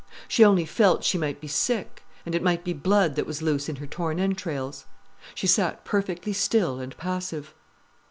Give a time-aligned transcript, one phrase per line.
[0.27, 3.69] She only felt she might be sick, and it might be blood that was loose
[3.69, 4.85] in her torn entrails.
[5.35, 7.53] She sat perfectly still and passive.